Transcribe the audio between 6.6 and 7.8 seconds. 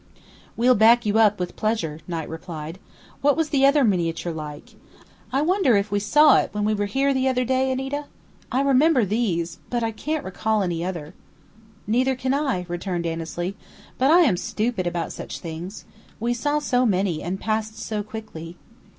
we were here the other day,